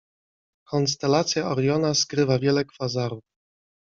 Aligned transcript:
Konstelacja 0.71 1.47
Oriona 1.51 1.93
skrywa 1.95 2.39
wiele 2.39 2.65
kwazarów. 2.65 3.23